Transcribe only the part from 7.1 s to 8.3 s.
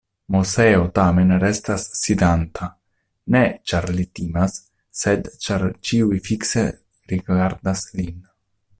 rigardas lin.